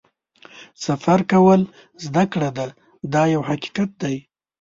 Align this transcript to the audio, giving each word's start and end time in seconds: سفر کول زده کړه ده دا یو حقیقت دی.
سفر 0.85 1.19
کول 1.31 1.61
زده 2.05 2.23
کړه 2.33 2.49
ده 2.57 2.65
دا 3.13 3.23
یو 3.33 3.41
حقیقت 3.49 3.89
دی. 4.01 4.15